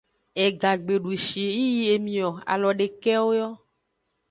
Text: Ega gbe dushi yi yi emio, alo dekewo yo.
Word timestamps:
Ega 0.43 0.71
gbe 0.83 0.95
dushi 1.03 1.43
yi 1.57 1.65
yi 1.77 1.83
emio, 1.95 2.29
alo 2.51 2.69
dekewo 2.79 3.29
yo. 3.39 3.49